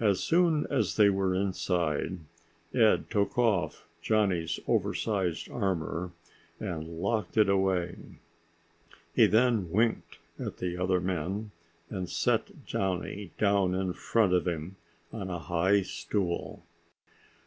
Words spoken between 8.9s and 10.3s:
He then winked